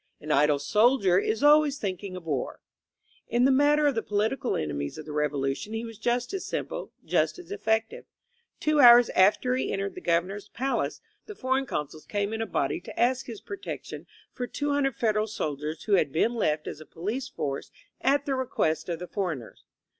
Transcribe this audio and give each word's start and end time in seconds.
An 0.19 0.31
idle 0.31 0.57
soldier 0.57 1.19
is 1.19 1.43
always 1.43 1.77
thinking 1.77 2.15
of 2.15 2.23
war/' 2.23 2.57
In 3.27 3.45
the 3.45 3.51
matter 3.51 3.85
of 3.85 3.93
the 3.93 4.01
political 4.01 4.55
enemies 4.57 4.97
of 4.97 5.05
the 5.05 5.11
Revolu 5.11 5.55
tion 5.55 5.73
he 5.73 5.85
was 5.85 5.99
just 5.99 6.33
as 6.33 6.43
simple, 6.43 6.91
just 7.05 7.37
as 7.37 7.51
effective. 7.51 8.05
Two 8.59 8.79
hours 8.79 9.09
after 9.11 9.55
he 9.55 9.71
entered 9.71 9.93
the 9.93 10.01
Governor's 10.01 10.49
palace 10.49 11.01
the 11.27 11.35
for 11.35 11.53
eign 11.53 11.67
consuls 11.67 12.07
came 12.07 12.33
in 12.33 12.41
a 12.41 12.47
body 12.47 12.81
to 12.81 12.99
ask 12.99 13.27
his 13.27 13.41
protection 13.41 14.07
for 14.33 14.49
SOO 14.51 14.91
Federal 14.91 15.27
soldiers 15.27 15.83
who 15.83 15.93
had 15.93 16.11
been 16.11 16.33
left 16.33 16.65
as 16.65 16.81
a 16.81 16.85
police 16.87 17.27
force 17.27 17.69
at 18.01 18.25
the 18.25 18.33
request 18.33 18.89
of 18.89 18.97
the 18.97 19.07
foreigners. 19.07 19.65